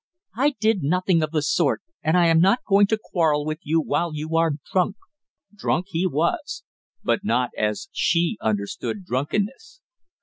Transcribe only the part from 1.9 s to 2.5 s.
and I am